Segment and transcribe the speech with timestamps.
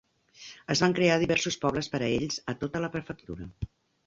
[0.75, 3.49] Es van crear diversos pobles per a ells a tota la prefectura.